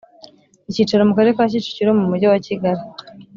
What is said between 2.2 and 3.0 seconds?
wakigali